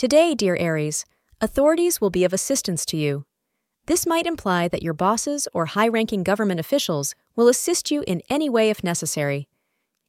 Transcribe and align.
Today, 0.00 0.34
dear 0.34 0.56
Aries, 0.56 1.04
authorities 1.42 2.00
will 2.00 2.08
be 2.08 2.24
of 2.24 2.32
assistance 2.32 2.86
to 2.86 2.96
you. 2.96 3.26
This 3.84 4.06
might 4.06 4.24
imply 4.24 4.66
that 4.66 4.82
your 4.82 4.94
bosses 4.94 5.46
or 5.52 5.66
high 5.66 5.88
ranking 5.88 6.22
government 6.22 6.58
officials 6.58 7.14
will 7.36 7.48
assist 7.48 7.90
you 7.90 8.02
in 8.06 8.22
any 8.30 8.48
way 8.48 8.70
if 8.70 8.82
necessary. 8.82 9.46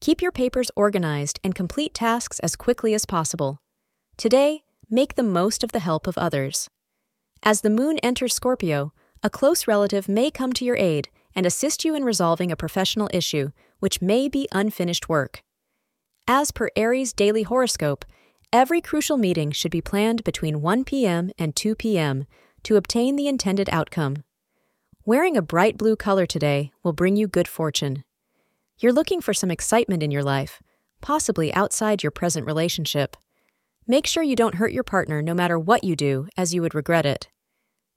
Keep 0.00 0.20
your 0.20 0.32
papers 0.32 0.72
organized 0.74 1.38
and 1.44 1.54
complete 1.54 1.94
tasks 1.94 2.40
as 2.40 2.56
quickly 2.56 2.94
as 2.94 3.06
possible. 3.06 3.60
Today, 4.16 4.64
make 4.90 5.14
the 5.14 5.22
most 5.22 5.62
of 5.62 5.70
the 5.70 5.78
help 5.78 6.08
of 6.08 6.18
others. 6.18 6.68
As 7.44 7.60
the 7.60 7.70
moon 7.70 7.98
enters 7.98 8.34
Scorpio, 8.34 8.92
a 9.22 9.30
close 9.30 9.68
relative 9.68 10.08
may 10.08 10.32
come 10.32 10.52
to 10.54 10.64
your 10.64 10.76
aid 10.76 11.10
and 11.32 11.46
assist 11.46 11.84
you 11.84 11.94
in 11.94 12.02
resolving 12.02 12.50
a 12.50 12.56
professional 12.56 13.08
issue, 13.14 13.52
which 13.78 14.02
may 14.02 14.28
be 14.28 14.48
unfinished 14.50 15.08
work. 15.08 15.44
As 16.26 16.50
per 16.50 16.70
Aries' 16.74 17.12
daily 17.12 17.44
horoscope, 17.44 18.04
every 18.52 18.80
crucial 18.80 19.16
meeting 19.16 19.50
should 19.50 19.70
be 19.70 19.80
planned 19.80 20.24
between 20.24 20.62
1 20.62 20.84
p.m. 20.84 21.30
and 21.38 21.54
2 21.54 21.74
p.m. 21.74 22.26
to 22.62 22.76
obtain 22.76 23.16
the 23.16 23.28
intended 23.28 23.68
outcome. 23.70 24.24
Wearing 25.04 25.36
a 25.36 25.42
bright 25.42 25.76
blue 25.76 25.96
color 25.96 26.26
today 26.26 26.72
will 26.82 26.92
bring 26.92 27.16
you 27.16 27.28
good 27.28 27.48
fortune. 27.48 28.04
You're 28.78 28.92
looking 28.92 29.20
for 29.20 29.32
some 29.32 29.50
excitement 29.50 30.02
in 30.02 30.10
your 30.10 30.24
life, 30.24 30.60
possibly 31.00 31.52
outside 31.54 32.02
your 32.02 32.10
present 32.10 32.46
relationship. 32.46 33.16
Make 33.86 34.06
sure 34.06 34.22
you 34.22 34.36
don't 34.36 34.56
hurt 34.56 34.72
your 34.72 34.82
partner 34.82 35.22
no 35.22 35.32
matter 35.32 35.58
what 35.58 35.84
you 35.84 35.94
do, 35.94 36.28
as 36.36 36.52
you 36.52 36.60
would 36.62 36.74
regret 36.74 37.06
it. 37.06 37.28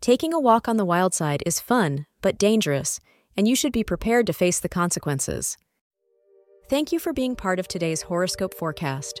Taking 0.00 0.34
a 0.34 0.40
walk 0.40 0.68
on 0.68 0.76
the 0.76 0.84
wild 0.84 1.14
side 1.14 1.42
is 1.46 1.60
fun, 1.60 2.06
but 2.20 2.38
dangerous, 2.38 3.00
and 3.36 3.46
you 3.46 3.54
should 3.54 3.72
be 3.72 3.84
prepared 3.84 4.26
to 4.26 4.32
face 4.32 4.58
the 4.58 4.68
consequences. 4.68 5.56
Thank 6.68 6.90
you 6.90 6.98
for 6.98 7.12
being 7.12 7.36
part 7.36 7.60
of 7.60 7.68
today's 7.68 8.02
horoscope 8.02 8.52
forecast. 8.52 9.20